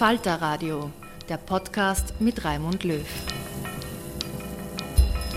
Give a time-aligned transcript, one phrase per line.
[0.00, 0.90] Falter Radio,
[1.28, 3.06] der Podcast mit Raimund Löw.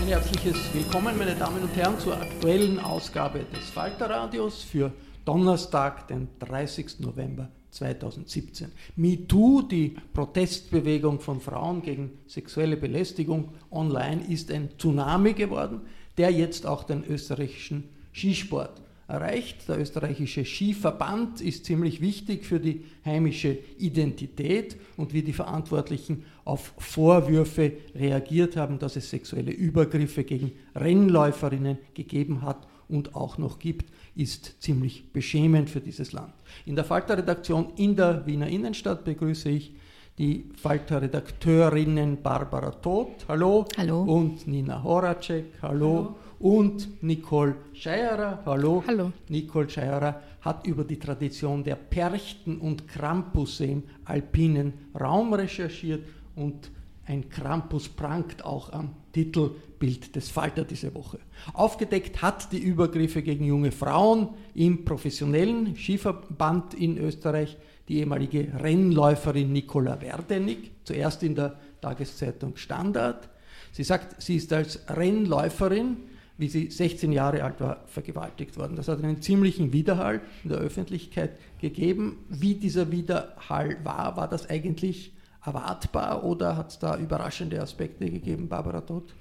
[0.00, 4.90] Ein herzliches Willkommen, meine Damen und Herren, zur aktuellen Ausgabe des Falter Radios für
[5.26, 7.00] Donnerstag, den 30.
[7.00, 8.72] November 2017.
[8.96, 15.82] MeToo, die Protestbewegung von Frauen gegen sexuelle Belästigung online, ist ein Tsunami geworden,
[16.16, 19.68] der jetzt auch den österreichischen Skisport erreicht.
[19.68, 26.72] Der österreichische Skiverband ist ziemlich wichtig für die heimische Identität und wie die Verantwortlichen auf
[26.78, 33.90] Vorwürfe reagiert haben, dass es sexuelle Übergriffe gegen Rennläuferinnen gegeben hat und auch noch gibt,
[34.14, 36.32] ist ziemlich beschämend für dieses Land.
[36.66, 39.74] In der Falter-Redaktion in der Wiener Innenstadt begrüße ich
[40.18, 44.02] die Falter-Redakteurinnen Barbara Todt, hallo, hallo.
[44.02, 45.96] und Nina Horacek, hallo.
[45.96, 48.42] hallo und Nicole Scheierer.
[48.44, 48.84] Hallo.
[48.86, 49.12] Hallo.
[49.30, 56.04] Nicole Scheierer hat über die Tradition der Perchten und Krampusse im alpinen Raum recherchiert
[56.36, 56.70] und
[57.06, 61.18] ein Krampus prangt auch am Titelbild des Falter diese Woche.
[61.54, 67.56] Aufgedeckt hat die Übergriffe gegen junge Frauen im professionellen Skiverband in Österreich
[67.88, 73.30] die ehemalige Rennläuferin Nicola Werdenig, zuerst in der Tageszeitung Standard.
[73.72, 75.96] Sie sagt, sie ist als Rennläuferin
[76.36, 78.76] wie sie 16 Jahre alt war, vergewaltigt worden.
[78.76, 82.24] Das hat einen ziemlichen Widerhall in der Öffentlichkeit gegeben.
[82.28, 85.12] Wie dieser Widerhall war, war das eigentlich
[85.44, 89.14] erwartbar oder hat es da überraschende Aspekte gegeben, Barbara Todt?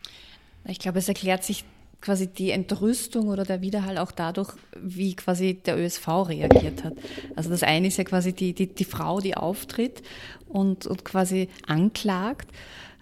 [0.65, 1.65] Ich glaube, es erklärt sich
[2.03, 6.93] quasi die Entrüstung oder der Widerhall auch dadurch, wie quasi der ÖSV reagiert hat.
[7.35, 10.01] Also das eine ist ja quasi die, die, die Frau, die auftritt
[10.49, 12.49] und, und quasi anklagt.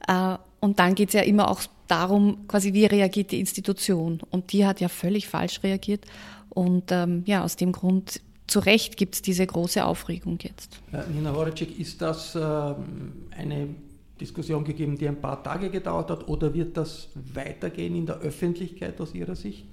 [0.08, 4.22] Äh, und dann geht es ja immer auch darum, quasi wie reagiert die Institution.
[4.30, 6.06] Und die hat ja völlig falsch reagiert.
[6.50, 10.80] Und ähm, ja, aus dem Grund, zu Recht gibt es diese große Aufregung jetzt.
[11.14, 13.76] Nina Horacek, ist das äh, eine
[14.20, 19.02] Diskussion gegeben, die ein paar Tage gedauert hat, oder wird das weitergehen in der Öffentlichkeit
[19.02, 19.66] aus Ihrer Sicht?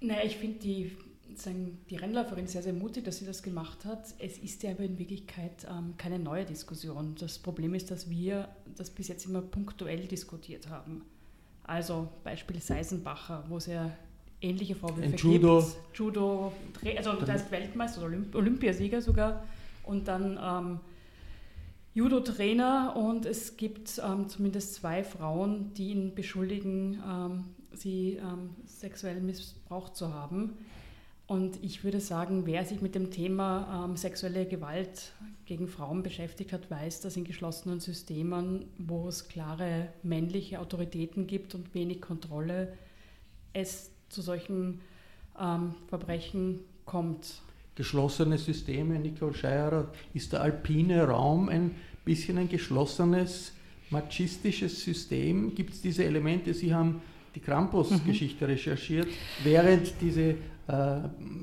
[0.00, 0.92] Naja, ich finde die
[1.36, 4.14] sagen, die Rennläuferin sehr, sehr mutig, dass sie das gemacht hat.
[4.18, 7.14] Es ist ja aber in Wirklichkeit ähm, keine neue Diskussion.
[7.18, 11.02] Das Problem ist, dass wir das bis jetzt immer punktuell diskutiert haben.
[11.64, 13.90] Also Beispiel Seisenbacher, wo es ja
[14.40, 15.20] ähnliche Vorwürfe gibt.
[15.20, 15.66] Judo.
[15.94, 16.52] Judo,
[16.96, 19.44] also da ist Weltmeister oder Olymp Olympiasieger sogar.
[19.84, 20.80] Und dann ähm,
[21.94, 29.20] Judo-Trainer und es gibt ähm, zumindest zwei Frauen, die ihn beschuldigen, ähm, sie ähm, sexuell
[29.20, 30.58] missbraucht zu haben.
[31.28, 35.12] Und ich würde sagen, wer sich mit dem Thema ähm, sexuelle Gewalt
[35.44, 41.54] gegen Frauen beschäftigt hat, weiß, dass in geschlossenen Systemen, wo es klare männliche Autoritäten gibt
[41.54, 42.72] und wenig Kontrolle,
[43.52, 44.80] es zu solchen
[45.38, 47.42] ähm, Verbrechen kommt.
[47.74, 51.74] Geschlossene Systeme, Nicole Scheierer, ist der alpine Raum ein
[52.06, 53.52] bisschen ein geschlossenes,
[53.90, 55.54] machistisches System?
[55.54, 56.54] Gibt es diese Elemente?
[56.54, 57.02] Sie haben
[57.34, 58.50] die Krampus-Geschichte mhm.
[58.50, 59.08] recherchiert,
[59.44, 60.36] während diese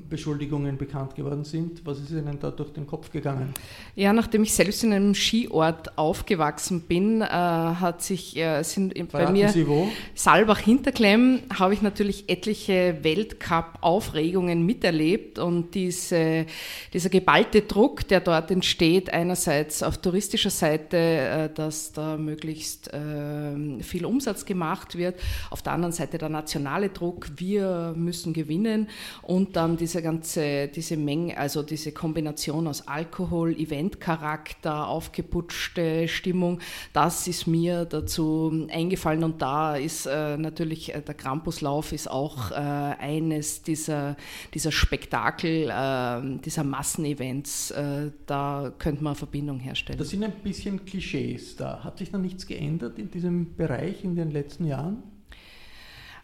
[0.08, 1.84] Beschuldigungen bekannt geworden sind.
[1.84, 3.52] Was ist Ihnen da durch den Kopf gegangen?
[3.96, 9.10] Ja, nachdem ich selbst in einem Skiort aufgewachsen bin, äh, hat sich äh, sind Verraten
[9.10, 9.88] bei mir Sie wo?
[10.14, 16.46] Salbach Hinterklemm habe ich natürlich etliche Weltcup-Aufregungen miterlebt und diese,
[16.92, 23.82] dieser geballte Druck, der dort entsteht, einerseits auf touristischer Seite, äh, dass da möglichst äh,
[23.82, 25.18] viel Umsatz gemacht wird,
[25.50, 28.88] auf der anderen Seite der nationale Druck, wir müssen gewinnen
[29.22, 36.60] und dann diese ganze, diese Menge, also diese Kombination aus Alkohol, Eventcharakter, aufgeputschte Stimmung,
[36.92, 42.50] das ist mir dazu eingefallen und da ist äh, natürlich äh, der Krampuslauf ist auch
[42.50, 44.16] äh, eines dieser,
[44.54, 49.98] dieser Spektakel, äh, dieser Massenevents, äh, da könnte man eine Verbindung herstellen.
[49.98, 51.82] Das sind ein bisschen Klischees da.
[51.84, 55.02] Hat sich da nichts geändert in diesem Bereich in den letzten Jahren?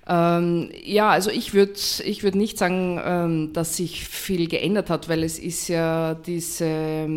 [0.08, 5.08] Ähm, ja, also ich würde ich würd nicht sagen, ähm, dass sich viel geändert hat,
[5.08, 7.08] weil es ist ja diese,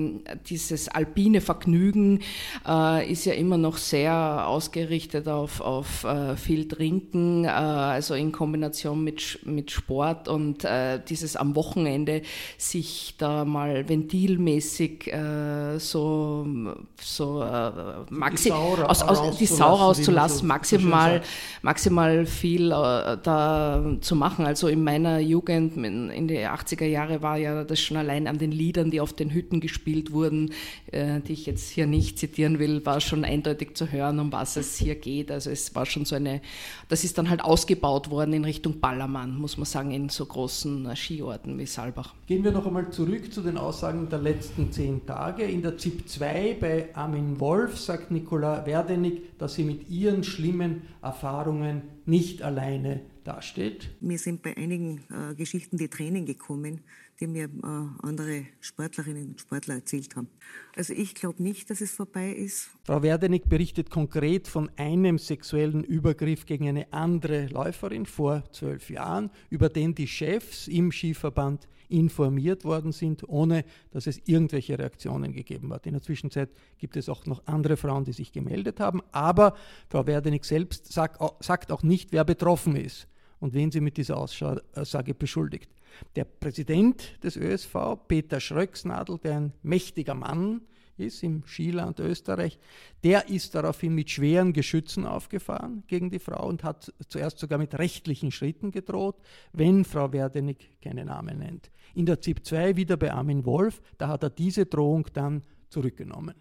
[0.47, 2.19] dieses alpine Vergnügen
[2.67, 8.31] äh, ist ja immer noch sehr ausgerichtet auf, auf äh, viel Trinken, äh, also in
[8.31, 12.21] Kombination mit, mit Sport und äh, dieses am Wochenende
[12.59, 16.45] sich da mal ventilmäßig äh, so,
[17.01, 17.71] so äh,
[18.11, 21.23] maxi die Sau, aus, aus, die Sau rauszulassen, maximal,
[21.63, 24.45] maximal viel äh, da zu machen.
[24.45, 28.51] Also in meiner Jugend, in den 80er Jahre war ja das schon allein an den
[28.51, 30.51] Liedern, die auf den Hütten gespielt wurden,
[30.91, 34.57] äh, die ich jetzt hier nicht zitieren will, war schon eindeutig zu hören, um was
[34.57, 35.31] es hier geht.
[35.31, 36.41] Also es war schon so eine,
[36.89, 40.85] das ist dann halt ausgebaut worden in Richtung Ballermann, muss man sagen, in so großen
[40.85, 42.13] äh, Skiorten wie Saalbach.
[42.27, 45.43] Gehen wir noch einmal zurück zu den Aussagen der letzten zehn Tage.
[45.43, 50.83] In der ZIP 2 bei Armin Wolf sagt Nikola Werdenig, dass sie mit ihren schlimmen
[51.01, 53.89] Erfahrungen nicht alleine dasteht.
[54.01, 56.81] Mir sind bei einigen äh, Geschichten die Tränen gekommen,
[57.19, 60.27] die mir äh, andere Sportlerinnen und Sportler erzählt haben.
[60.75, 62.69] Also ich glaube nicht, dass es vorbei ist.
[62.83, 69.31] Frau Werdenig berichtet konkret von einem sexuellen Übergriff gegen eine andere Läuferin vor zwölf Jahren,
[69.49, 75.71] über den die Chefs im Skiverband informiert worden sind, ohne dass es irgendwelche Reaktionen gegeben
[75.71, 75.85] hat.
[75.85, 79.55] In der Zwischenzeit gibt es auch noch andere Frauen, die sich gemeldet haben, aber
[79.89, 81.21] Frau Werdenig selbst sagt
[81.71, 83.07] auch nicht, wer betroffen ist
[83.39, 85.69] und wen sie mit dieser Aussage beschuldigt.
[86.15, 87.75] Der Präsident des ÖSV,
[88.07, 90.61] Peter Schröcksnadel, der ein mächtiger Mann
[90.97, 92.57] ist im Skiland Österreich,
[93.03, 97.77] der ist daraufhin mit schweren Geschützen aufgefahren gegen die Frau und hat zuerst sogar mit
[97.77, 99.17] rechtlichen Schritten gedroht,
[99.51, 101.69] wenn Frau Werdenig keine Namen nennt.
[101.93, 106.35] In der ZIP 2 wieder bei Armin Wolf, da hat er diese Drohung dann zurückgenommen.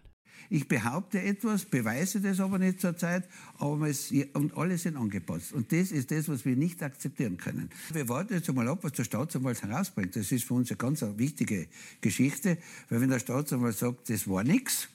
[0.49, 3.27] Ich behaupte etwas, beweise das aber nicht zur Zeit,
[3.57, 5.53] aber es, und alle sind angepasst.
[5.53, 7.69] Und das ist das, was wir nicht akzeptieren können.
[7.91, 10.15] Wir warten jetzt einmal ab, was der Staatsanwalt herausbringt.
[10.15, 11.67] Das ist für uns eine ganz wichtige
[12.01, 12.57] Geschichte,
[12.89, 14.89] weil wenn der Staatsanwalt sagt, das war nichts,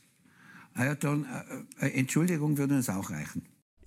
[0.76, 1.26] ja, dann
[1.80, 3.42] äh, äh, Entschuldigung würde uns auch reichen.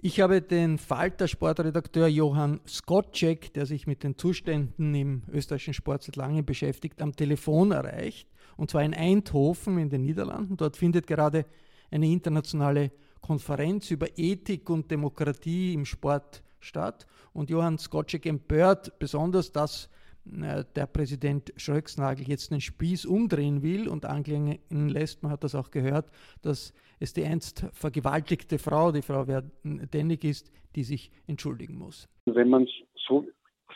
[0.05, 6.17] Ich habe den Falter-Sportredakteur Johann Skocek, der sich mit den Zuständen im österreichischen Sport seit
[6.17, 8.27] langem beschäftigt, am Telefon erreicht.
[8.57, 10.57] Und zwar in Eindhoven in den Niederlanden.
[10.57, 11.45] Dort findet gerade
[11.89, 12.91] eine internationale
[13.21, 17.07] Konferenz über Ethik und Demokratie im Sport statt.
[17.31, 19.87] Und Johann Skocek empört besonders, dass
[20.25, 25.55] äh, der Präsident Schröcksnagel jetzt den Spieß umdrehen will und anklingen lässt, man hat das
[25.55, 26.11] auch gehört,
[26.41, 26.73] dass
[27.03, 29.25] es die einst vergewaltigte Frau, die Frau
[29.63, 32.07] Dennig ist, die sich entschuldigen muss.
[32.25, 33.27] Wenn man so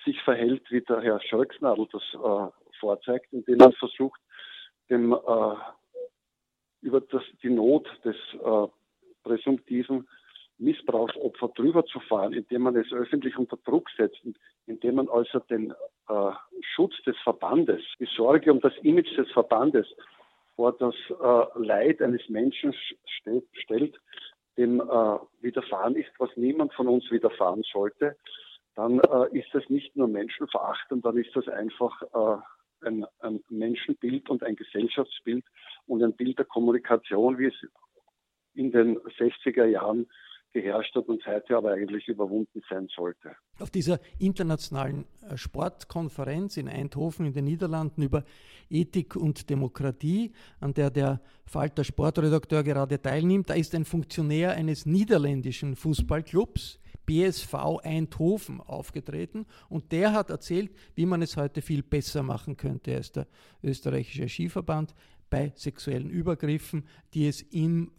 [0.06, 4.20] sich verhält, wie der Herr Schröcksnadel das äh, vorzeigt, indem man versucht,
[4.90, 5.56] dem, äh,
[6.82, 8.68] über das, die Not des äh,
[9.24, 10.08] präsumptiven
[10.60, 14.22] Missbrauchsopfer drüber zu fahren, indem man es öffentlich unter Druck setzt,
[14.66, 15.72] indem man also den
[16.08, 16.32] äh,
[16.62, 19.86] Schutz des Verbandes, die Sorge um das Image des Verbandes
[20.58, 23.96] vor das äh, Leid eines Menschen st stellt,
[24.58, 28.18] dem äh, widerfahren ist, was niemand von uns widerfahren sollte,
[28.76, 34.30] dann äh, ist das nicht nur menschenverachtend, dann ist das einfach äh, ein, ein Menschenbild
[34.30, 35.46] und ein Gesellschaftsbild
[35.86, 37.56] und ein Bild der Kommunikation, wie es
[38.56, 40.08] in den 60er Jahren
[40.54, 43.36] geherrscht hat und seither aber eigentlich überwunden sein sollte.
[43.60, 48.24] Auf dieser internationalen äh, Sportkonferenz in Eindhoven in den Niederlanden über
[48.70, 54.86] Ethik und Demokratie, an der der Falter Sportredakteur gerade teilnimmt, da ist ein Funktionär eines
[54.86, 62.22] niederländischen Fußballclubs, BSV Eindhoven aufgetreten und der hat erzählt, wie man es heute viel besser
[62.22, 62.92] machen könnte.
[62.92, 63.28] Ist der
[63.64, 64.94] österreichische Skiverband
[65.30, 67.92] bei sexuellen Übergriffen, die es in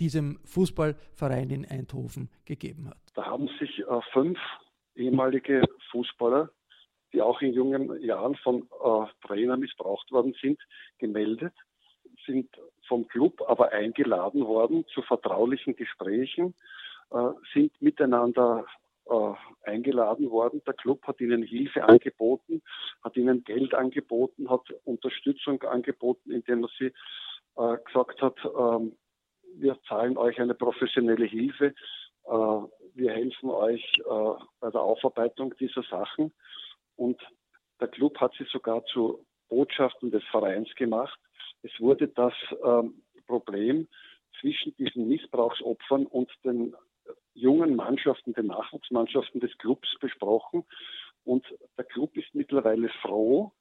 [0.00, 2.98] diesem Fußballverein in Eindhoven gegeben hat.
[3.14, 4.38] Da haben sich äh, fünf
[4.94, 6.50] ehemalige Fußballer,
[7.12, 10.60] die auch in jungen Jahren von äh, Trainern missbraucht worden sind,
[10.98, 11.54] gemeldet,
[12.26, 12.48] sind
[12.86, 16.54] vom Club aber eingeladen worden zu vertraulichen Gesprächen,
[17.10, 18.66] äh, sind miteinander
[19.08, 20.62] äh, eingeladen worden.
[20.66, 22.62] Der Club hat ihnen Hilfe angeboten,
[23.02, 26.92] hat ihnen Geld angeboten, hat Unterstützung angeboten, indem er sie
[27.56, 28.96] äh, gesagt hat, ähm,
[29.54, 31.74] wir zahlen euch eine professionelle Hilfe,
[32.24, 32.60] äh,
[32.94, 36.32] wir helfen euch äh, bei der Aufarbeitung dieser Sachen.
[36.96, 37.20] Und
[37.80, 41.18] der Club hat sie sogar zu Botschaften des Vereins gemacht.
[41.62, 42.34] Es wurde das
[42.64, 43.88] ähm, Problem
[44.40, 46.74] zwischen diesen Missbrauchsopfern und den
[47.38, 50.64] jungen Mannschaften, den Nachwuchsmannschaften des Clubs besprochen.
[51.24, 51.44] Und
[51.76, 53.52] der Club ist mittlerweile froh,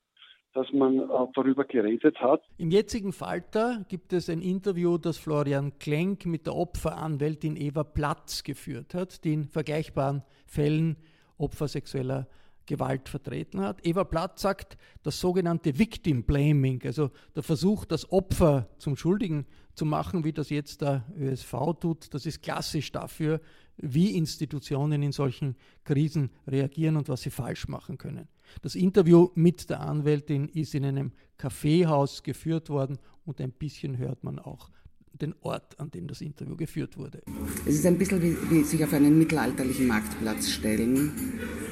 [0.53, 1.03] dass man äh,
[1.35, 2.41] darüber geredet hat.
[2.57, 8.43] Im jetzigen Falter gibt es ein Interview, das Florian Klenk mit der Opferanwältin Eva Platz
[8.43, 10.97] geführt hat, die in vergleichbaren Fällen
[11.37, 12.27] Opfer sexueller
[12.65, 13.85] Gewalt vertreten hat.
[13.85, 19.85] Eva Platt sagt, das sogenannte Victim Blaming, also der Versuch, das Opfer zum Schuldigen zu
[19.85, 23.39] machen, wie das jetzt der ÖSV tut, das ist klassisch dafür,
[23.77, 28.27] wie Institutionen in solchen Krisen reagieren und was sie falsch machen können.
[28.61, 34.23] Das Interview mit der Anwältin ist in einem Kaffeehaus geführt worden und ein bisschen hört
[34.23, 34.69] man auch
[35.17, 37.21] den Ort, an dem das Interview geführt wurde.
[37.65, 41.11] Es ist ein bisschen wie, wie sich auf einen mittelalterlichen Marktplatz stellen.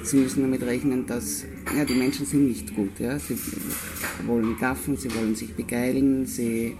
[0.03, 1.45] Sie müssen damit rechnen, dass
[1.75, 2.99] ja, die Menschen sind nicht gut.
[2.99, 3.19] Ja?
[3.19, 3.37] Sie
[4.25, 6.75] wollen gaffen, sie wollen sich begeilen, sie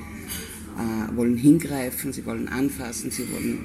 [0.77, 3.59] äh, wollen hingreifen, sie wollen anfassen, sie wollen.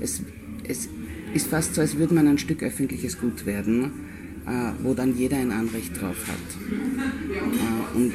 [0.00, 0.22] Es,
[0.64, 0.88] es
[1.34, 3.92] ist fast so, als würde man ein Stück öffentliches Gut werden,
[4.46, 6.36] äh, wo dann jeder ein Anrecht drauf hat.
[7.32, 8.12] Äh, und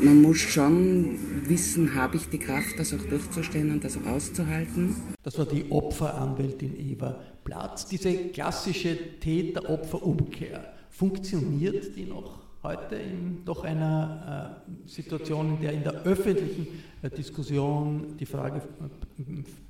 [0.00, 4.96] man muss schon wissen, habe ich die Kraft, das auch durchzustehen und das auch auszuhalten.
[5.22, 7.86] Das war die Opferanwältin Eva Platz.
[7.86, 15.82] Diese klassische Täter-Opfer-Umkehr, funktioniert die noch heute in doch einer äh, Situation, in der in
[15.82, 16.66] der öffentlichen
[17.02, 19.22] äh, Diskussion die Frage äh,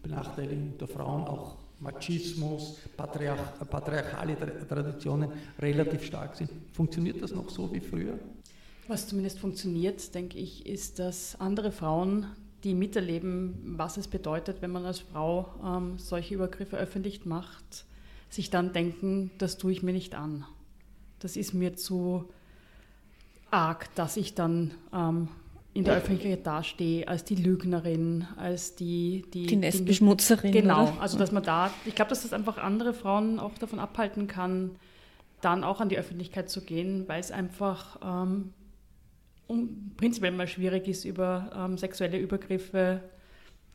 [0.02, 3.38] Benachteiligung der Frauen auch Machismus, Patriarch,
[3.70, 4.36] patriarchale
[4.68, 5.30] Traditionen
[5.60, 6.50] relativ stark sind.
[6.72, 8.18] Funktioniert das noch so wie früher?
[8.88, 12.26] Was zumindest funktioniert, denke ich, ist, dass andere Frauen,
[12.64, 17.84] die miterleben, was es bedeutet, wenn man als Frau ähm, solche Übergriffe öffentlich macht,
[18.30, 20.44] sich dann denken, das tue ich mir nicht an.
[21.20, 22.28] Das ist mir zu
[23.50, 25.28] arg, dass ich dann ähm,
[25.74, 29.24] in der Öffentlichkeit dastehe als die Lügnerin, als die...
[29.32, 30.52] Die, die Nestbeschmutzerin.
[30.52, 31.00] Genau, oder?
[31.00, 34.72] also dass man da, ich glaube, dass das einfach andere Frauen auch davon abhalten kann,
[35.40, 38.52] dann auch an die Öffentlichkeit zu gehen, weil es einfach ähm,
[39.46, 43.02] um, prinzipiell mal schwierig ist, über ähm, sexuelle Übergriffe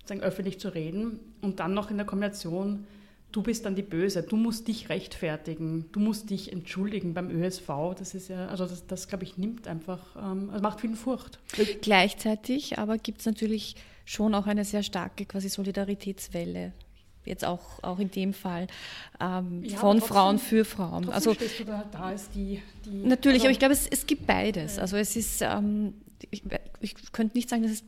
[0.06, 1.20] sagen, öffentlich zu reden.
[1.42, 2.86] Und dann noch in der Kombination,
[3.34, 7.68] du bist dann die Böse, du musst dich rechtfertigen, du musst dich entschuldigen beim ÖSV.
[7.98, 11.40] Das ist ja, also das, das glaube ich, nimmt einfach, ähm, also macht viel Furcht.
[11.82, 13.76] Gleichzeitig aber gibt es natürlich
[14.06, 16.72] schon auch eine sehr starke quasi Solidaritätswelle
[17.26, 18.68] jetzt auch, auch in dem Fall
[19.20, 21.10] ähm, ja, von trotzdem, Frauen für Frauen.
[21.10, 21.36] Also
[21.66, 24.78] da, da ist die, die natürlich, also, aber ich glaube, es, es gibt beides.
[24.78, 25.94] Also es ist, ähm,
[26.32, 26.44] ich,
[26.82, 27.84] ich könnte nicht sagen, dass es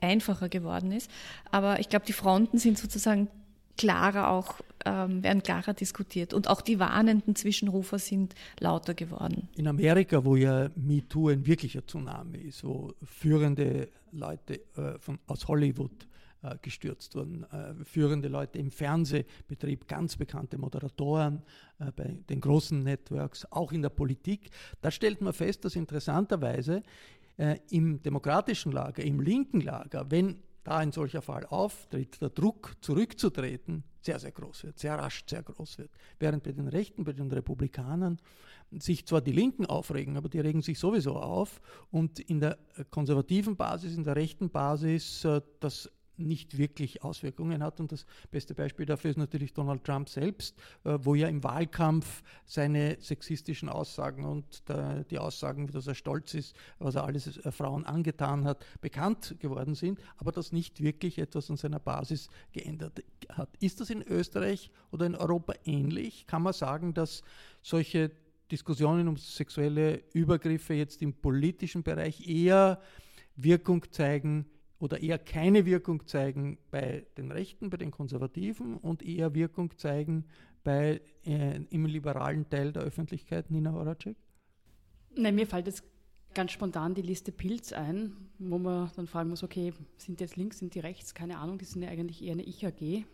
[0.00, 1.10] einfacher geworden ist,
[1.50, 3.28] aber ich glaube, die Fronten sind sozusagen
[3.76, 4.54] klarer auch,
[4.88, 6.32] ähm, werden klarer diskutiert.
[6.32, 9.48] Und auch die warnenden Zwischenrufer sind lauter geworden.
[9.56, 15.46] In Amerika, wo ja MeToo ein wirklicher Tsunami ist, wo führende Leute äh, von, aus
[15.46, 16.08] Hollywood
[16.40, 17.44] äh, gestürzt wurden.
[17.50, 21.42] Äh, führende Leute im Fernsehbetrieb, ganz bekannte Moderatoren
[21.80, 24.50] äh, bei den großen Networks, auch in der Politik.
[24.80, 26.82] Da stellt man fest, dass interessanterweise
[27.70, 33.84] im demokratischen Lager, im linken Lager, wenn da ein solcher Fall auftritt, der Druck zurückzutreten
[34.00, 35.90] sehr, sehr groß wird, sehr rasch sehr groß wird.
[36.18, 38.18] Während bei den Rechten, bei den Republikanern
[38.70, 42.58] sich zwar die Linken aufregen, aber die regen sich sowieso auf und in der
[42.90, 45.26] konservativen Basis, in der rechten Basis
[45.60, 47.80] das nicht wirklich Auswirkungen hat.
[47.80, 52.22] Und das beste Beispiel dafür ist natürlich Donald Trump selbst, äh, wo ja im Wahlkampf
[52.44, 54.62] seine sexistischen Aussagen und
[55.10, 59.74] die Aussagen, dass er stolz ist, was er alles äh, Frauen angetan hat, bekannt geworden
[59.74, 63.50] sind, aber das nicht wirklich etwas an seiner Basis geändert hat.
[63.60, 66.26] Ist das in Österreich oder in Europa ähnlich?
[66.26, 67.22] Kann man sagen, dass
[67.62, 68.10] solche
[68.50, 72.80] Diskussionen um sexuelle Übergriffe jetzt im politischen Bereich eher
[73.36, 74.46] Wirkung zeigen
[74.78, 80.24] oder eher keine Wirkung zeigen bei den Rechten, bei den Konservativen und eher Wirkung zeigen
[80.62, 84.16] bei, äh, im liberalen Teil der Öffentlichkeit, Nina Horacek?
[85.16, 85.82] Nein, mir fällt jetzt
[86.34, 90.36] ganz spontan die Liste Pilz ein, wo man dann fragen muss, okay, sind die jetzt
[90.36, 91.14] links, sind die rechts?
[91.14, 93.04] Keine Ahnung, die sind ja eigentlich eher eine Ich-AG.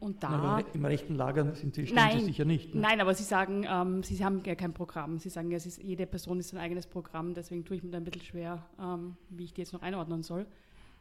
[0.00, 2.74] Und da, nein, Im rechten Lager sind Sie, nein, Sie sicher nicht.
[2.74, 2.82] Ne?
[2.82, 5.18] Nein, aber Sie sagen, ähm, Sie haben ja kein Programm.
[5.18, 7.98] Sie sagen, ja, ist, jede Person ist ein eigenes Programm, deswegen tue ich mir da
[7.98, 10.46] ein bisschen schwer, ähm, wie ich die jetzt noch einordnen soll.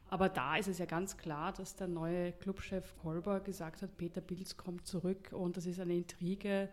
[0.10, 4.22] Aber da ist es ja ganz klar, dass der neue Clubchef Kolber gesagt hat, Peter
[4.22, 6.70] Pilz kommt zurück und das ist eine Intrige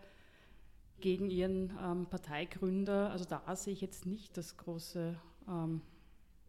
[1.01, 3.11] gegen ihren ähm, Parteigründer.
[3.11, 5.15] Also da sehe ich jetzt nicht das große
[5.47, 5.81] ähm,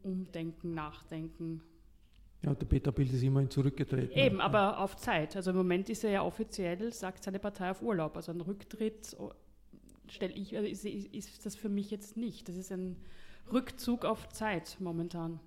[0.02, 1.60] Umdenken, Nachdenken,
[2.46, 4.16] ja, der Peter Bild ist immerhin zurückgetreten.
[4.16, 5.34] Eben, aber auf Zeit.
[5.34, 8.16] Also im Moment ist er ja offiziell, sagt seine Partei auf Urlaub.
[8.16, 9.32] Also ein Rücktritt oh,
[10.08, 12.48] stelle ich, also ist, ist das für mich jetzt nicht.
[12.48, 12.96] Das ist ein
[13.52, 15.40] Rückzug auf Zeit momentan.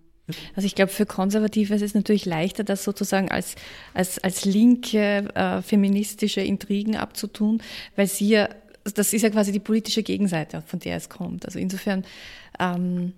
[0.56, 3.56] Also ich glaube, für Konservative ist es natürlich leichter, das sozusagen als,
[3.94, 7.64] als, als linke äh, feministische Intrigen abzutun,
[7.96, 8.50] weil sie ja,
[8.94, 11.46] das ist ja quasi die politische Gegenseite, von der es kommt.
[11.46, 12.06] Also insofern
[12.60, 13.14] ähm,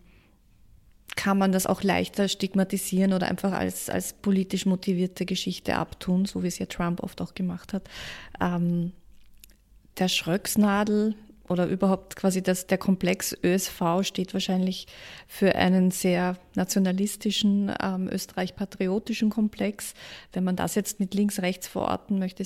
[1.15, 6.43] kann man das auch leichter stigmatisieren oder einfach als, als politisch motivierte Geschichte abtun, so
[6.43, 7.89] wie es ja Trump oft auch gemacht hat.
[8.39, 8.93] Ähm,
[9.97, 11.15] der Schröcksnadel
[11.51, 14.87] oder überhaupt quasi das, der Komplex ÖSV steht wahrscheinlich
[15.27, 19.93] für einen sehr nationalistischen, ähm, österreich-patriotischen Komplex.
[20.31, 22.45] Wenn man das jetzt mit links-rechts verorten möchte.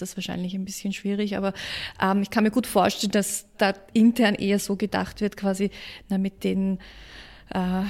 [0.00, 1.52] Das ist wahrscheinlich ein bisschen schwierig, aber
[2.00, 5.70] ähm, ich kann mir gut vorstellen, dass da intern eher so gedacht wird, quasi
[6.08, 6.78] na, mit den
[7.50, 7.82] äh,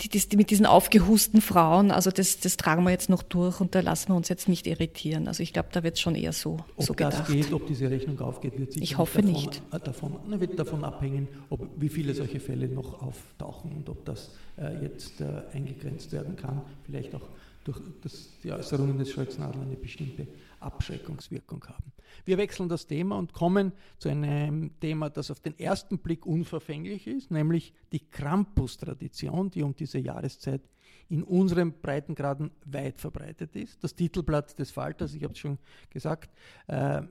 [0.00, 3.74] die, die, mit diesen aufgehusten Frauen, also das, das tragen wir jetzt noch durch und
[3.74, 5.26] da lassen wir uns jetzt nicht irritieren.
[5.26, 7.14] Also ich glaube, da wird es schon eher so, ob so gedacht.
[7.14, 9.62] Ob das geht, ob diese Rechnung aufgeht, wird sicher ich hoffe davon, nicht.
[9.70, 14.82] Davon, wird davon abhängen, ob, wie viele solche Fälle noch auftauchen und ob das äh,
[14.82, 16.62] jetzt äh, eingegrenzt werden kann.
[16.84, 17.26] Vielleicht auch
[17.64, 20.26] durch das, die Äußerungen des Scholznadel eine bestimmte
[20.60, 21.92] Abschreckungswirkung haben.
[22.24, 27.06] Wir wechseln das Thema und kommen zu einem Thema, das auf den ersten Blick unverfänglich
[27.06, 30.62] ist, nämlich die Krampus-Tradition, die um diese Jahreszeit
[31.10, 33.82] in unseren Breitengraden weit verbreitet ist.
[33.82, 35.58] Das Titelblatt des Falters, ich habe es schon
[35.90, 36.30] gesagt,
[36.66, 37.02] äh,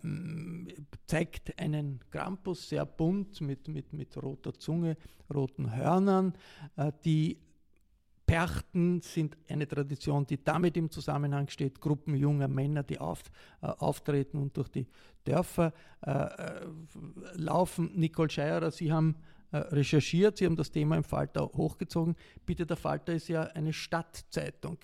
[1.08, 4.98] zeigt einen Krampus sehr bunt mit, mit, mit roter Zunge,
[5.34, 6.34] roten Hörnern,
[6.76, 7.38] äh, die
[8.28, 13.24] Perchten sind eine Tradition, die damit im Zusammenhang steht, Gruppen junger Männer, die auf,
[13.62, 14.86] äh, auftreten und durch die
[15.24, 15.74] Dörfer
[16.06, 16.68] äh, äh
[17.34, 17.92] laufen.
[17.96, 19.16] Nicole Scheierer, Sie haben
[19.52, 22.18] äh, recherchiert, Sie haben das Thema im Falter hochgezogen.
[22.46, 24.78] Bitte, der Falter ist ja eine Stadtzeitung.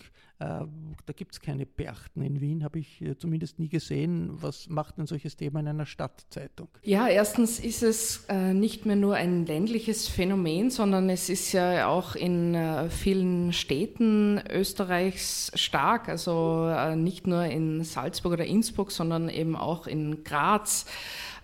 [0.43, 0.65] Äh,
[1.05, 4.29] da gibt es keine Berchten in Wien, habe ich äh, zumindest nie gesehen.
[4.41, 6.67] Was macht ein solches Thema in einer Stadtzeitung?
[6.83, 11.87] Ja, erstens ist es äh, nicht mehr nur ein ländliches Phänomen, sondern es ist ja
[11.87, 12.57] auch in
[12.89, 16.09] vielen Städten Österreichs stark.
[16.09, 20.85] Also nicht nur in Salzburg oder Innsbruck, sondern eben auch in Graz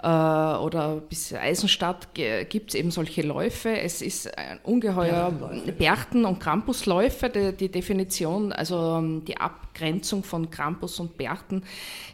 [0.01, 3.69] äh, oder bis Eisenstadt gibt es eben solche Läufe.
[3.69, 5.31] Es ist ein ungeheuer
[5.77, 7.29] Berchten- und Krampusläufe.
[7.29, 9.37] Die, die Definition, also ähm, die
[9.79, 11.63] Abgrenzung von Krampus und Berchten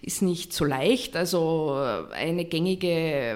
[0.01, 1.15] ist nicht so leicht.
[1.15, 3.36] Also äh, eine gängige äh,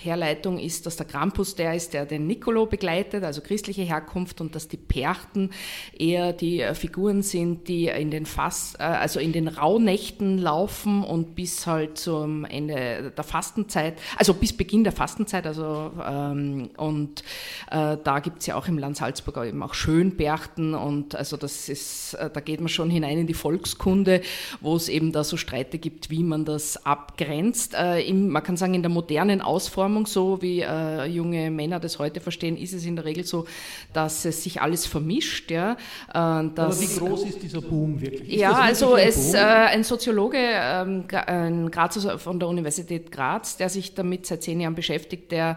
[0.00, 4.54] Herleitung ist, dass der Krampus der ist, der den Nicolo begleitet, also christliche Herkunft, und
[4.54, 5.50] dass die Perchten
[5.98, 11.66] eher die Figuren sind, die in den Fass, also in den Rauhnächten laufen und bis
[11.66, 17.22] halt zum Ende der Fastenzeit also bis Beginn der Fastenzeit, also ähm, und
[17.70, 21.68] äh, da gibt es ja auch im Land Salzburg eben auch Schönberchten und also das
[21.68, 23.34] ist, äh, da geht man schon hinein in die
[23.64, 24.20] Volkskunde,
[24.60, 27.74] wo es eben da so Streite gibt, wie man das abgrenzt.
[27.74, 31.98] Äh, im, man kann sagen, in der modernen Ausformung, so wie äh, junge Männer das
[31.98, 33.46] heute verstehen, ist es in der Regel so,
[33.92, 35.50] dass es sich alles vermischt.
[35.50, 35.72] Ja,
[36.12, 38.34] äh, Aber wie groß ist dieser Boom wirklich?
[38.34, 43.70] Ist ja, also es, äh, ein Soziologe, ähm, ein Grazer von der Universität Graz, der
[43.70, 45.56] sich damit seit zehn Jahren beschäftigt, der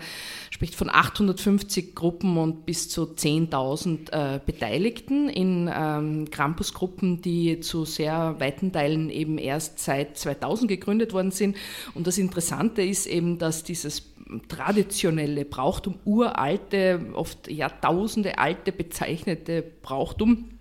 [0.58, 7.86] spricht von 850 Gruppen und bis zu 10.000 äh, Beteiligten in ähm, Campusgruppen, die zu
[7.86, 11.58] sehr weiten Teilen eben erst seit 2000 gegründet worden sind.
[11.94, 14.16] Und das Interessante ist eben, dass dieses
[14.48, 20.57] traditionelle Brauchtum, uralte, oft Jahrtausende alte bezeichnete Brauchtum,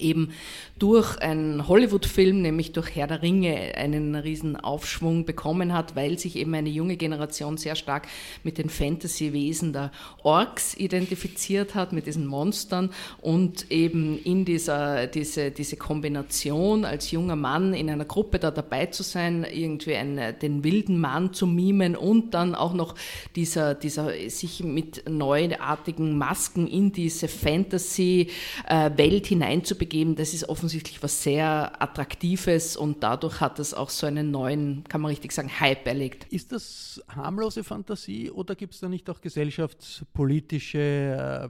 [0.00, 0.32] eben
[0.78, 6.36] durch einen Hollywood-Film, nämlich durch Herr der Ringe, einen riesen Aufschwung bekommen hat, weil sich
[6.36, 8.08] eben eine junge Generation sehr stark
[8.42, 15.50] mit den Fantasy-Wesen der Orks identifiziert hat, mit diesen Monstern und eben in dieser diese,
[15.50, 20.64] diese Kombination als junger Mann in einer Gruppe da dabei zu sein, irgendwie einen, den
[20.64, 22.94] wilden Mann zu mimen und dann auch noch
[23.36, 31.82] dieser, dieser sich mit neuartigen Masken in diese Fantasy-Welt hineinzubegeben, das ist offensichtlich was sehr
[31.82, 36.32] Attraktives und dadurch hat es auch so einen neuen, kann man richtig sagen, Hype erlegt.
[36.32, 41.48] Ist das harmlose Fantasie oder gibt es da nicht auch gesellschaftspolitische äh,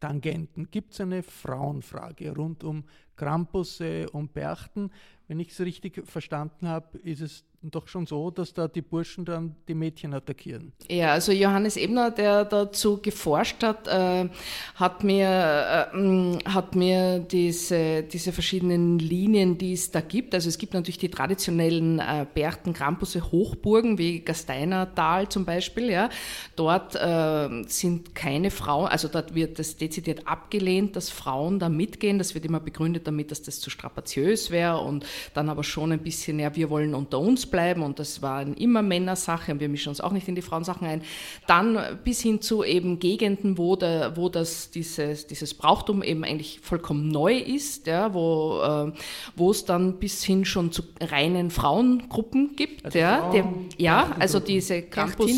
[0.00, 0.70] Tangenten?
[0.70, 2.84] Gibt es eine Frauenfrage rund um
[3.16, 4.90] Krampusse und Berchten?
[5.28, 9.24] Wenn ich es richtig verstanden habe, ist es doch schon so, dass da die Burschen
[9.24, 10.72] dann die Mädchen attackieren.
[10.88, 14.28] Ja, also Johannes Ebner, der dazu geforscht hat, äh,
[14.74, 20.58] hat mir, äh, hat mir diese, diese verschiedenen Linien, die es da gibt, also es
[20.58, 26.10] gibt natürlich die traditionellen äh, Berchten, Krampusse, Hochburgen wie Gasteinertal zum Beispiel, ja.
[26.56, 32.18] Dort äh, sind keine Frauen, also dort wird das dezidiert abgelehnt, dass Frauen da mitgehen.
[32.18, 36.02] Das wird immer begründet damit, dass das zu strapaziös wäre und dann aber schon ein
[36.02, 39.90] bisschen, ja, wir wollen unter uns bleiben und das war immer Männersache und wir mischen
[39.90, 41.02] uns auch nicht in die Frauensachen ein.
[41.46, 46.58] Dann bis hin zu eben Gegenden, wo, der, wo das, dieses, dieses Brauchtum eben eigentlich
[46.60, 48.92] vollkommen neu ist, ja, wo, äh,
[49.36, 52.84] wo es dann bis hin schon zu reinen Frauengruppen gibt.
[52.84, 53.44] Also ja, der,
[53.76, 55.30] ja also diese Krampus,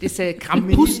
[0.00, 1.00] diese Krampus,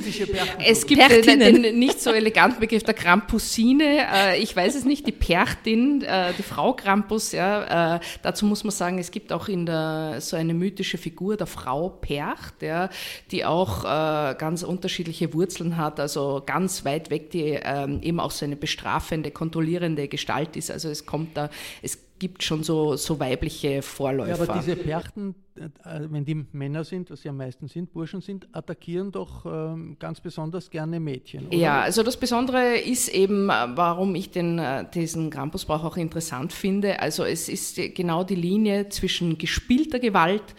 [0.64, 5.06] es gibt den, den, nicht so eleganten Begriff der Krampusine, äh, ich weiß es nicht,
[5.06, 9.48] die Perchtin, äh, die Frau Krampus, ja, äh, dazu muss man sagen, es gibt auch
[9.48, 12.90] in der so eine mythische Figur der Frau Percht, ja,
[13.30, 18.30] die auch äh, ganz unterschiedliche Wurzeln hat, also ganz weit weg, die ähm, eben auch
[18.30, 20.70] so eine bestrafende, kontrollierende Gestalt ist.
[20.70, 21.50] Also es kommt da,
[21.82, 24.44] es gibt schon so, so weibliche Vorläufer.
[24.44, 28.20] Ja, aber diese Perchten, äh, wenn die Männer sind, was sie am meisten sind, Burschen
[28.20, 31.48] sind, attackieren doch ähm, ganz besonders gerne Mädchen.
[31.48, 31.56] Oder?
[31.56, 36.52] Ja, also das Besondere ist eben, äh, warum ich den, äh, diesen Krampusbrauch auch interessant
[36.52, 37.00] finde.
[37.00, 40.56] Also es ist genau die Linie zwischen gespielter Gewalt und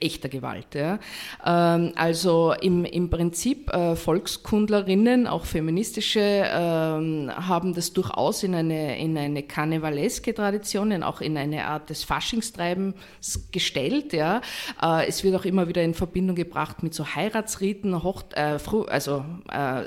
[0.00, 0.74] echter Gewalt.
[0.74, 0.98] Ja.
[1.44, 8.98] Ähm, also im, im Prinzip äh, Volkskundlerinnen, auch feministische, ähm, haben das durchaus in eine,
[8.98, 12.94] in eine karnevaleske Tradition, auch in eine Art des Faschingstreibens
[13.50, 14.12] gestellt.
[14.12, 14.40] Ja.
[14.80, 19.24] Äh, es wird auch immer wieder in Verbindung gebracht mit so Heiratsriten, Hocht, äh, also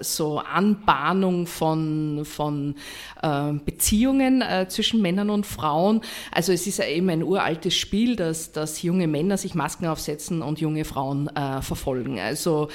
[0.02, 2.76] so Anbahnung von, von
[3.22, 6.02] äh, Beziehungen zwischen Männern und Frauen.
[6.32, 10.42] Also es ist ja eben ein uraltes Spiel, dass, dass junge Männer sich Masken aufsetzen
[10.42, 12.20] und junge Frauen äh, verfolgen.
[12.20, 12.70] Also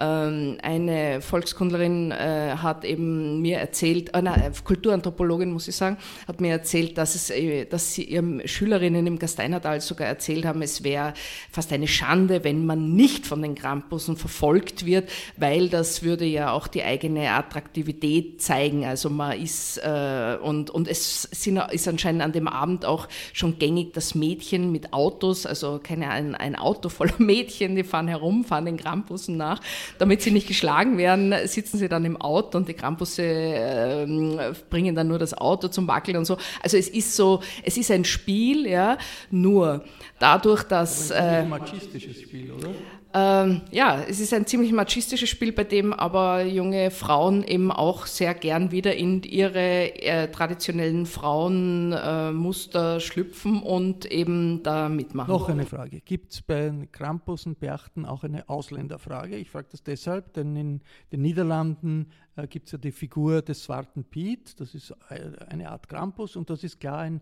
[0.00, 6.40] ähm, eine Volkskundlerin äh, hat eben mir erzählt, äh, nein, Kulturanthropologin muss ich sagen, hat
[6.40, 10.82] mir erzählt, dass, es, äh, dass sie ihren Schülerinnen im Gasteinertal sogar erzählt haben, es
[10.82, 11.12] wäre
[11.50, 16.52] fast eine Schande, wenn man nicht von den Krampussen verfolgt wird, weil das würde ja
[16.52, 18.86] auch die eigene Attraktivität zeigen.
[18.86, 23.58] Also man ist, äh, und, und es sind, ist anscheinend an dem Abend auch schon
[23.58, 28.44] gängig, dass Mädchen mit Autos, also keine Ahnung, ein, Auto voller Mädchen, die fahren herum,
[28.44, 29.60] fahren den Krampussen nach.
[29.98, 34.94] Damit sie nicht geschlagen werden, sitzen sie dann im Auto und die Krampusse äh, bringen
[34.94, 36.36] dann nur das Auto zum Wackeln und so.
[36.62, 38.98] Also es ist so, es ist ein Spiel, ja,
[39.30, 39.84] nur
[40.18, 41.10] dadurch, dass...
[41.12, 42.70] Aber ein äh, machistisches Spiel, oder?
[43.12, 48.06] Ähm, ja, es ist ein ziemlich machistisches Spiel, bei dem aber junge Frauen eben auch
[48.06, 55.32] sehr gern wieder in ihre äh, traditionellen Frauenmuster äh, schlüpfen und eben da mitmachen.
[55.32, 56.00] Noch eine Frage.
[56.00, 59.36] Gibt es bei Krampus und Berchten auch eine Ausländerfrage?
[59.36, 63.64] Ich frage das deshalb, denn in den Niederlanden äh, gibt es ja die Figur des
[63.64, 67.20] Swarten Piet, das ist äh, eine Art Krampus und das ist klar ein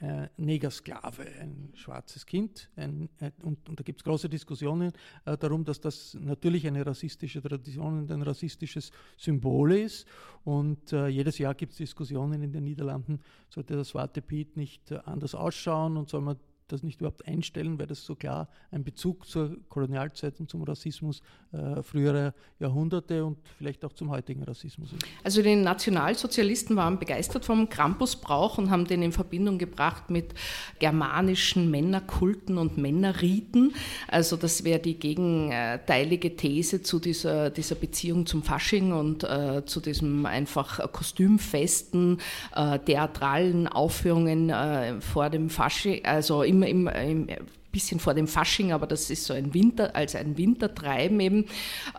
[0.00, 2.70] äh, Negersklave, ein schwarzes Kind.
[2.76, 4.92] Ein, äh, und, und, da gibt es große Diskussionen
[5.24, 10.06] äh, darum, dass das natürlich eine rassistische Tradition und ein rassistisches Symbol ist.
[10.44, 14.90] Und äh, jedes Jahr gibt es Diskussionen in den Niederlanden, sollte das Swarte Piet nicht
[14.90, 16.36] äh, anders ausschauen und soll man
[16.72, 21.22] das nicht überhaupt einstellen, weil das so klar ein Bezug zur Kolonialzeit und zum Rassismus
[21.52, 25.04] äh, früherer Jahrhunderte und vielleicht auch zum heutigen Rassismus ist.
[25.24, 30.34] Also die Nationalsozialisten waren begeistert vom Krampusbrauch und haben den in Verbindung gebracht mit
[30.78, 33.74] germanischen Männerkulten und Männerriten.
[34.08, 39.80] Also das wäre die gegenteilige These zu dieser, dieser Beziehung zum Fasching und äh, zu
[39.80, 42.18] diesem einfach kostümfesten,
[42.54, 47.28] äh, theatralen Aufführungen äh, vor dem Fasching, also im im, im,
[47.72, 51.46] bisschen vor dem Fasching, aber das ist so ein Winter, als ein Wintertreiben eben.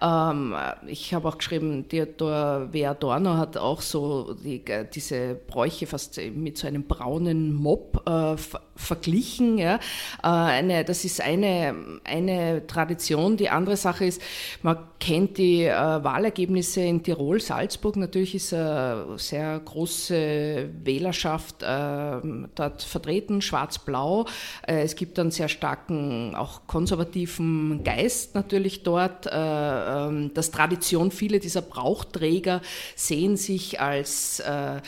[0.02, 0.56] Ähm,
[0.88, 2.86] ich habe auch geschrieben, Theodor W.
[2.86, 8.36] Adorno hat auch so die, diese Bräuche fast mit so einem braunen Mob äh,
[8.76, 9.58] verglichen.
[9.58, 9.76] Ja.
[10.24, 13.38] Äh, eine, das ist eine, eine Tradition.
[13.38, 14.22] Die andere Sache ist,
[14.62, 17.96] man kennt die äh, Wahlergebnisse in Tirol, Salzburg.
[17.96, 22.20] Natürlich ist eine sehr große Wählerschaft äh,
[22.56, 24.26] dort vertreten, schwarz-blau.
[24.68, 29.28] Äh, es gibt einen sehr starken, auch konservativen Geist natürlich dort.
[29.28, 32.64] Äh, ähm, das Tradition, viele dieser Brauchträger
[32.96, 34.82] sehen sich als äh,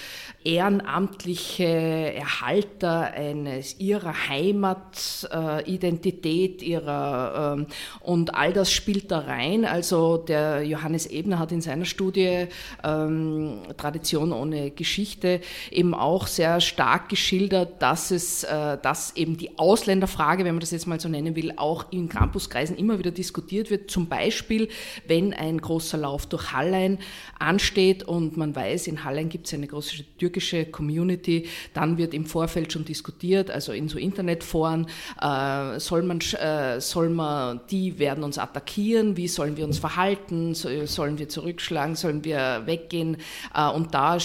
[0.43, 7.67] ehrenamtliche Erhalter eines ihrer Heimatidentität, äh, ihrer ähm,
[7.99, 9.65] und all das spielt da rein.
[9.65, 12.47] Also der Johannes Ebner hat in seiner Studie
[12.83, 20.45] ähm, Tradition ohne Geschichte eben auch sehr stark geschildert, dass es, dass eben die Ausländerfrage,
[20.45, 23.91] wenn man das jetzt mal so nennen will, auch in Campuskreisen immer wieder diskutiert wird.
[23.91, 24.69] Zum Beispiel,
[25.07, 26.99] wenn ein großer Lauf durch Hallein
[27.37, 32.25] ansteht und man weiß, in Hallein gibt es eine große türkische Community, dann wird im
[32.25, 34.87] Vorfeld schon diskutiert, also in so Internetforen,
[35.21, 40.55] äh, soll, man, äh, soll man, die werden uns attackieren, wie sollen wir uns verhalten,
[40.55, 43.17] sollen wir zurückschlagen, sollen wir weggehen
[43.53, 44.17] äh, und da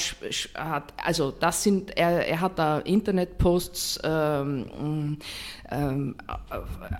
[0.54, 5.18] hat, also das sind, er, er hat da Internetposts ähm,
[5.70, 6.14] ähm,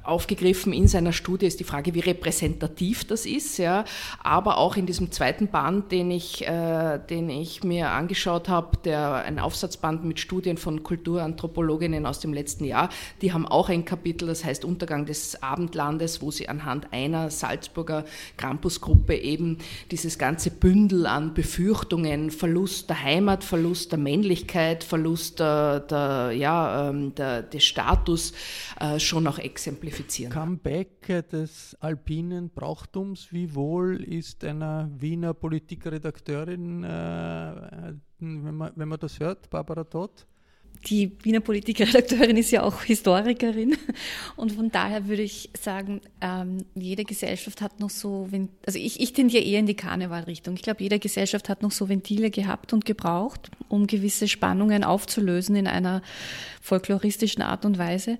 [0.02, 3.84] aufgegriffen in seiner Studie ist die Frage, wie repräsentativ das ist, ja.
[4.22, 9.24] Aber auch in diesem zweiten Band, den ich, äh, den ich mir angeschaut habe, der
[9.24, 12.90] ein Aufsatzband mit Studien von Kulturanthropologinnen aus dem letzten Jahr,
[13.22, 18.04] die haben auch ein Kapitel, das heißt Untergang des Abendlandes, wo sie anhand einer Salzburger
[18.36, 19.58] Campusgruppe eben
[19.90, 26.90] dieses ganze Bündel an Befürchtungen, Verlust der Heimat, Verlust der Männlichkeit, Verlust der, der ja,
[26.90, 28.32] ähm, der, des Status
[28.80, 30.32] äh, schon auch exemplifizieren.
[30.32, 38.98] Comeback des alpinen Brauchtums, wie wohl ist einer Wiener Politikredakteurin, äh, wenn, man, wenn man
[38.98, 40.26] das hört, Barbara Todt?
[40.86, 43.76] Die Wiener Politikredakteurin ist ja auch Historikerin
[44.36, 48.28] und von daher würde ich sagen, ähm, jede Gesellschaft hat noch so,
[48.66, 50.54] also ich, ich tendiere eher in die Karnevalrichtung.
[50.54, 55.56] Ich glaube, jede Gesellschaft hat noch so Ventile gehabt und gebraucht, um gewisse Spannungen aufzulösen
[55.56, 56.02] in einer
[56.62, 58.18] folkloristischen Art und Weise.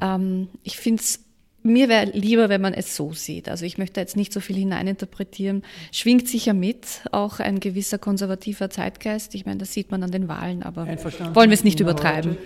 [0.00, 1.27] Ähm, ich finde es
[1.62, 3.48] mir wäre lieber, wenn man es so sieht.
[3.48, 5.64] Also ich möchte jetzt nicht so viel hineininterpretieren.
[5.92, 9.34] Schwingt sicher mit, auch ein gewisser konservativer Zeitgeist.
[9.34, 12.36] Ich meine, das sieht man an den Wahlen, aber wollen wir es nicht übertreiben.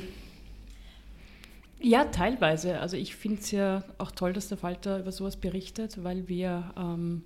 [1.80, 2.78] Ja, teilweise.
[2.78, 6.72] Also ich finde es ja auch toll, dass der Falter über sowas berichtet, weil wir
[6.76, 7.24] ähm,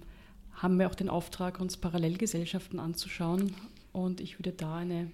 [0.55, 3.55] haben ja auch den Auftrag, uns Parallelgesellschaften anzuschauen.
[3.92, 5.11] Und ich würde da eine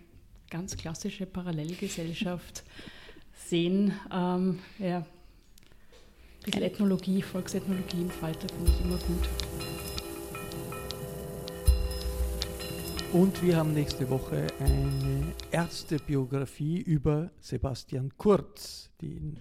[0.48, 2.62] ganz klassische Parallelgesellschaft
[3.34, 3.92] sehen.
[4.12, 5.04] Ähm, ja,
[6.42, 9.28] ein bisschen Ethnologie, Volksethnologie im Falter finde ich immer gut.
[13.12, 19.36] Und wir haben nächste Woche eine erste Biografie über Sebastian Kurz, die in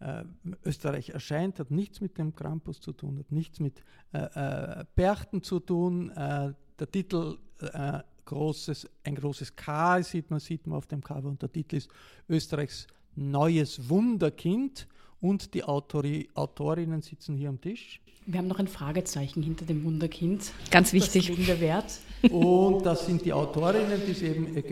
[0.00, 0.24] äh, äh,
[0.64, 5.42] Österreich erscheint, hat nichts mit dem Krampus zu tun, hat nichts mit äh, äh Berchten
[5.42, 6.10] zu tun.
[6.12, 11.28] Äh, der Titel äh, großes, ein großes K sieht man, sieht man auf dem Cover
[11.28, 11.90] und der Titel ist
[12.28, 14.86] Österreichs neues Wunderkind
[15.20, 18.00] und die Autori Autorinnen sitzen hier am Tisch.
[18.28, 20.52] Wir haben noch ein Fragezeichen hinter dem Wunderkind.
[20.72, 21.28] Ganz wichtig.
[21.28, 22.00] Das wir Wert.
[22.28, 24.62] Und das sind die Autorinnen, die Sie eben äh,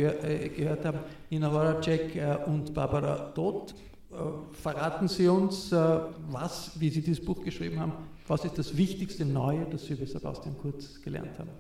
[0.49, 0.99] gehört haben,
[1.31, 3.73] Nina Horacek äh, und Barbara Todt.
[4.11, 4.17] Äh,
[4.53, 7.93] verraten Sie uns, was, wie Sie dieses Buch geschrieben haben,
[8.27, 11.51] was ist das wichtigste Neue, das Sie über Sebastian Kurz gelernt haben?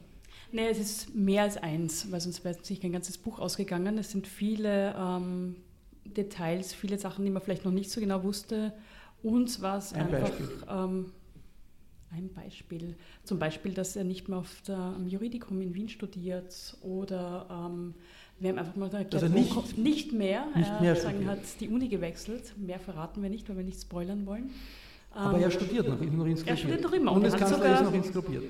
[0.50, 3.98] Nee, es ist mehr als eins, weil sonst wäre sich kein ganzes Buch ausgegangen.
[3.98, 5.56] Es sind viele ähm,
[6.04, 8.72] Details, viele Sachen, die man vielleicht noch nicht so genau wusste.
[9.22, 10.48] Uns war es ein einfach Beispiel.
[10.68, 11.12] Ähm,
[12.10, 12.94] ein Beispiel.
[13.24, 17.94] Zum Beispiel, dass er nicht mehr auf der, am Juridikum in Wien studiert oder ähm,
[18.38, 20.46] wir haben einfach mal gesagt, also nicht, nicht mehr.
[20.54, 22.52] Nicht er mehr sagen, hat die Uni gewechselt.
[22.58, 24.50] Mehr verraten wir nicht, weil wir nicht spoilern wollen.
[25.12, 26.48] Aber er ähm, studiert noch, ist noch inskribiert.
[26.48, 27.12] Er studiert noch immer.
[27.12, 28.44] Bundeskanzler ist noch inskribiert.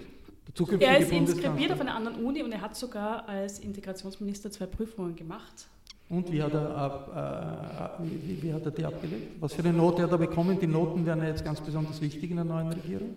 [0.80, 5.16] Er ist inskribiert auf einer anderen Uni und er hat sogar als Integrationsminister zwei Prüfungen
[5.16, 5.68] gemacht.
[6.14, 9.32] Und wie hat, er ab, äh, wie, wie, hat er die abgelegt?
[9.40, 10.58] Was für eine Note hat er bekommen?
[10.60, 13.16] Die Noten werden ja jetzt ganz besonders wichtig in der neuen Regierung.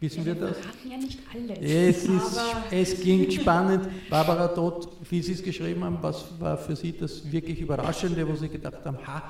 [0.00, 0.56] Wissen wir das?
[0.56, 1.58] Wir hatten ja nicht alles.
[1.60, 3.88] Es, ist, es ging spannend.
[4.08, 8.34] Barbara Todt, wie Sie es geschrieben haben, was war für Sie das wirklich Überraschende, wo
[8.34, 9.22] Sie gedacht haben, ha,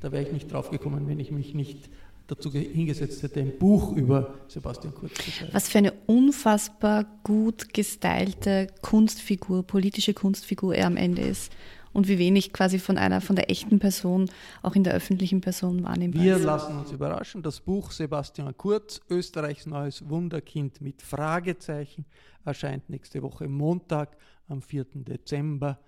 [0.00, 1.88] da wäre ich nicht drauf gekommen, wenn ich mich nicht
[2.28, 5.52] dazu hingesetzt hätte, ein Buch über Sebastian Kurz zu schreiben.
[5.52, 11.50] Was für eine unfassbar gut gestylte Kunstfigur, politische Kunstfigur er am Ende ist
[11.92, 14.30] und wie wenig quasi von einer, von der echten Person
[14.62, 16.44] auch in der öffentlichen Person wahrnehmbar Wir ist.
[16.44, 17.42] lassen uns überraschen.
[17.42, 22.04] Das Buch Sebastian Kurz, Österreichs neues Wunderkind mit Fragezeichen,
[22.44, 24.16] erscheint nächste Woche Montag
[24.48, 24.86] am 4.
[24.94, 25.78] Dezember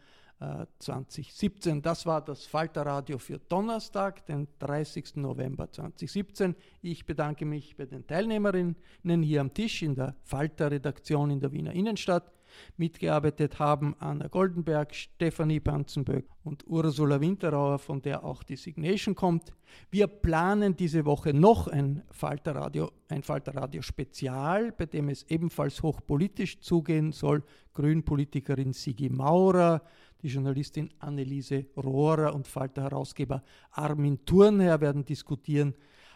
[0.78, 1.78] 2017.
[1.78, 5.16] Äh, das war das Falterradio für Donnerstag, den 30.
[5.16, 6.54] November 2017.
[6.82, 8.76] Ich bedanke mich bei den Teilnehmerinnen
[9.22, 12.32] hier am Tisch in der Falter-Redaktion in der Wiener Innenstadt.
[12.76, 19.52] Mitgearbeitet haben Anna Goldenberg, Stefanie Banzenböck und Ursula Winterauer, von der auch die Signation kommt.
[19.90, 26.60] Wir planen diese Woche noch ein Falterradio, ein Falterradio Spezial, bei dem es ebenfalls hochpolitisch
[26.60, 27.42] zugehen soll.
[27.74, 29.82] Grünpolitikerin Sigi Maurer,
[30.22, 35.74] die Journalistin Anneliese Rohrer und Falter-Herausgeber Armin Thurnherr werden diskutieren,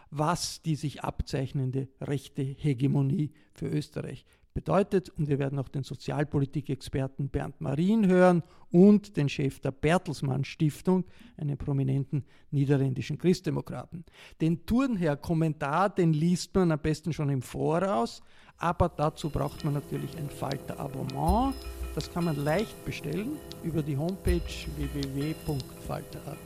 [0.09, 4.25] was die sich abzeichnende rechte Hegemonie für Österreich
[4.57, 5.09] bedeutet.
[5.09, 8.41] Und wir werden auch den Sozialpolitikexperten Bernd Marien hören
[8.71, 11.05] und den Chef der Bertelsmann Stiftung,
[11.37, 14.03] einen prominenten niederländischen Christdemokraten.
[14.41, 18.23] Den Turnherr-Kommentar, den liest man am besten schon im Voraus,
[18.57, 21.53] aber dazu braucht man natürlich ein Falter-Abonnement.
[21.93, 24.41] Das kann man leicht bestellen über die Homepage
[24.75, 26.37] www.falter.at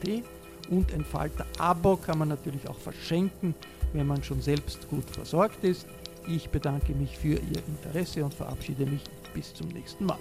[0.69, 3.55] und ein Falter-Abo kann man natürlich auch verschenken,
[3.93, 5.87] wenn man schon selbst gut versorgt ist.
[6.27, 9.01] Ich bedanke mich für Ihr Interesse und verabschiede mich
[9.33, 10.19] bis zum nächsten Mal.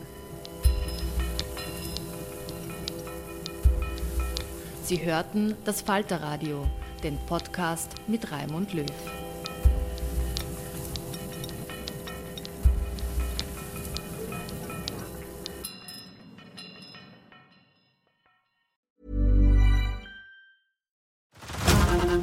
[4.84, 6.66] Sie hörten das Falterradio,
[7.04, 8.86] den Podcast mit Raimund Löw.